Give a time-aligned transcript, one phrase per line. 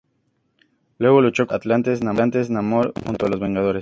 [0.97, 3.69] Luego luchó contra los atlantes y Namor junto a los Vengadores.